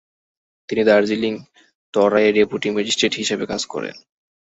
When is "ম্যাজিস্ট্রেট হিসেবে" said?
2.71-3.45